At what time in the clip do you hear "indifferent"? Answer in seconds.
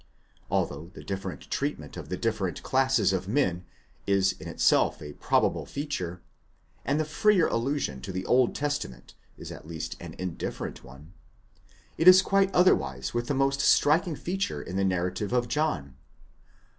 10.17-10.83